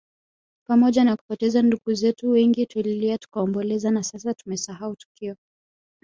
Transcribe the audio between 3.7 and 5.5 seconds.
na sasa tumesahau tukio